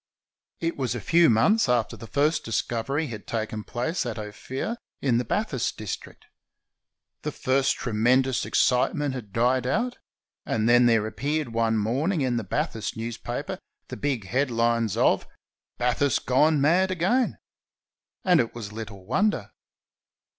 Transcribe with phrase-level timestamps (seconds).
[0.59, 5.19] It was a few months after the first discovery had taken place at Ophir, in
[5.19, 6.25] the Bathurst district.
[7.21, 9.97] The first tre 491 ISLANDS OF THE PACIFIC mendous excitement had died out,
[10.43, 13.59] and then there ap peared one morning in the Bathurst newspaper
[13.89, 15.27] the big headlines of—
[15.77, 17.37] "BATHURST GONE MAD AGAIN!"
[18.25, 19.51] And it was little wonder.